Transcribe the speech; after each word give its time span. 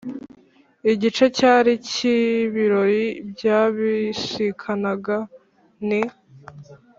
igice 0.93 1.25
cyari 1.37 1.71
icy’ibirori 1.79 3.05
byabisikanaga 3.29 5.17
n’ 5.87 5.89